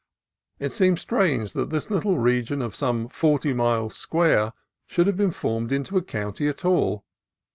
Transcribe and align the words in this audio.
It 0.57 0.71
seems 0.71 0.99
strange 0.99 1.53
that 1.53 1.69
this 1.69 1.91
little 1.91 2.17
region 2.17 2.59
of 2.63 2.75
some 2.75 3.07
forty 3.09 3.53
miles 3.53 3.95
square 3.95 4.51
should 4.87 5.05
have 5.05 5.15
been 5.15 5.29
formed 5.29 5.71
into 5.71 5.95
a 5.95 6.01
county 6.01 6.47
at 6.47 6.65
all. 6.65 7.05